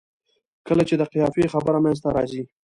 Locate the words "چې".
0.89-0.95